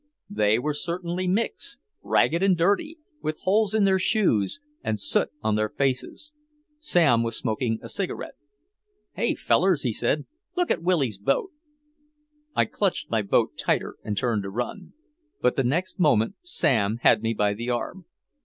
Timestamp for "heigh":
9.15-9.35